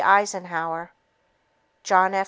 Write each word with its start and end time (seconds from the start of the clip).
Eisenhower, 0.03 0.93
John 1.83 2.15
F. 2.15 2.19